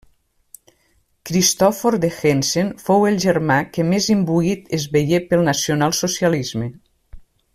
Cristòfor 1.29 1.97
de 2.05 2.09
Hessen 2.21 2.71
fou 2.87 3.05
el 3.11 3.19
germà 3.27 3.59
que 3.75 3.87
més 3.91 4.09
imbuït 4.15 4.75
es 4.79 4.89
veié 4.97 5.23
pel 5.31 5.47
nacionalsocialisme. 5.51 6.73